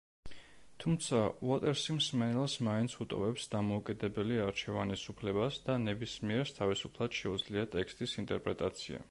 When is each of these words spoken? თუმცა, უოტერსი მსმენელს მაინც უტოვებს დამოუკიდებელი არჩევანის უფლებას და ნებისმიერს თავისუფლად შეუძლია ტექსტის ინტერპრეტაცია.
თუმცა, 0.83 1.17
უოტერსი 1.49 1.97
მსმენელს 1.97 2.55
მაინც 2.67 2.95
უტოვებს 3.05 3.45
დამოუკიდებელი 3.53 4.41
არჩევანის 4.47 5.05
უფლებას 5.15 5.61
და 5.69 5.77
ნებისმიერს 5.85 6.57
თავისუფლად 6.61 7.21
შეუძლია 7.21 7.69
ტექსტის 7.79 8.19
ინტერპრეტაცია. 8.25 8.99